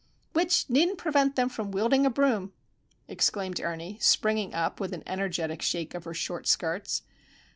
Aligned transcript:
"Which 0.33 0.67
needn't 0.67 0.97
prevent 0.97 1.35
them 1.35 1.47
from 1.47 1.69
wielding 1.69 2.07
a 2.07 2.09
broom!" 2.09 2.53
exclaimed 3.07 3.59
Ernie, 3.61 3.99
springing 4.01 4.51
up 4.51 4.79
with 4.79 4.95
an 4.95 5.03
energetic 5.05 5.61
shake 5.61 5.93
of 5.93 6.05
her 6.05 6.13
short 6.15 6.47
skirts. 6.47 7.03